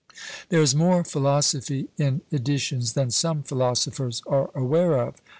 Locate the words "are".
4.25-4.49